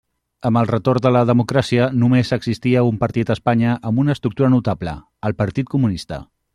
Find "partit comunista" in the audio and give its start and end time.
5.45-6.25